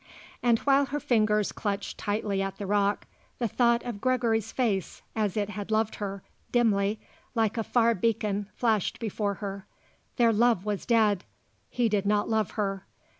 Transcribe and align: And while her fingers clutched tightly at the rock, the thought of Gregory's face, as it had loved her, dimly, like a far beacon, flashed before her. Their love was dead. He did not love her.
And 0.41 0.57
while 0.57 0.85
her 0.85 0.99
fingers 0.99 1.51
clutched 1.51 1.99
tightly 1.99 2.41
at 2.41 2.57
the 2.57 2.65
rock, 2.65 3.05
the 3.37 3.47
thought 3.47 3.83
of 3.83 4.01
Gregory's 4.01 4.51
face, 4.51 5.03
as 5.15 5.37
it 5.37 5.49
had 5.51 5.69
loved 5.69 5.97
her, 5.97 6.23
dimly, 6.51 6.99
like 7.35 7.55
a 7.55 7.63
far 7.63 7.93
beacon, 7.93 8.49
flashed 8.55 8.99
before 8.99 9.35
her. 9.35 9.67
Their 10.15 10.33
love 10.33 10.65
was 10.65 10.87
dead. 10.87 11.23
He 11.69 11.87
did 11.87 12.07
not 12.07 12.27
love 12.27 12.49
her. 12.57 12.87